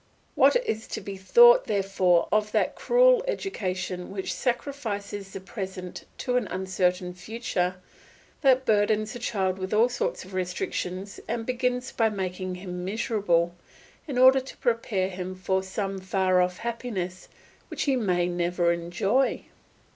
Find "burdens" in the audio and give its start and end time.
8.65-9.15